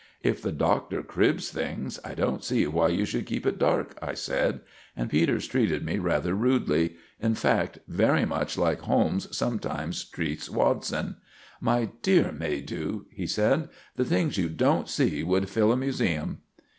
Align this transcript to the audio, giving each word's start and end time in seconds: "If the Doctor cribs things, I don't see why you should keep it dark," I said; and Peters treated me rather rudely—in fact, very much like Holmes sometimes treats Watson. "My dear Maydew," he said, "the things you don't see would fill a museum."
"If 0.23 0.41
the 0.41 0.51
Doctor 0.51 1.03
cribs 1.03 1.51
things, 1.51 1.99
I 2.03 2.15
don't 2.15 2.43
see 2.43 2.65
why 2.65 2.87
you 2.87 3.05
should 3.05 3.27
keep 3.27 3.45
it 3.45 3.59
dark," 3.59 3.95
I 4.01 4.15
said; 4.15 4.61
and 4.97 5.11
Peters 5.11 5.45
treated 5.45 5.85
me 5.85 5.99
rather 5.99 6.33
rudely—in 6.33 7.35
fact, 7.35 7.77
very 7.87 8.25
much 8.25 8.57
like 8.57 8.79
Holmes 8.79 9.27
sometimes 9.37 10.03
treats 10.03 10.49
Watson. 10.49 11.17
"My 11.59 11.91
dear 12.01 12.31
Maydew," 12.31 13.03
he 13.11 13.27
said, 13.27 13.69
"the 13.95 14.03
things 14.03 14.39
you 14.39 14.49
don't 14.49 14.89
see 14.89 15.21
would 15.21 15.47
fill 15.49 15.71
a 15.71 15.77
museum." 15.77 16.39